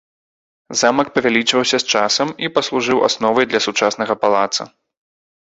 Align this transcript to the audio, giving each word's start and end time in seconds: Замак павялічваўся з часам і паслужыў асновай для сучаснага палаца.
Замак 0.79 1.07
павялічваўся 1.17 1.77
з 1.83 1.99
часам 1.99 2.27
і 2.47 2.49
паслужыў 2.57 3.05
асновай 3.09 3.45
для 3.53 3.59
сучаснага 3.69 4.13
палаца. 4.27 4.63